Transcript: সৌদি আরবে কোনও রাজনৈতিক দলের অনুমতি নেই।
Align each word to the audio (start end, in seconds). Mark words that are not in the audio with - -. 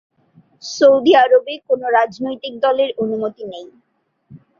সৌদি 0.63 1.11
আরবে 1.15 1.53
কোনও 1.67 1.87
রাজনৈতিক 1.97 2.53
দলের 2.65 2.89
অনুমতি 3.03 3.43
নেই। 3.51 3.65